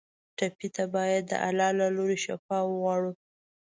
[0.37, 3.11] ټپي ته باید د الله له لورې شفا وغواړو.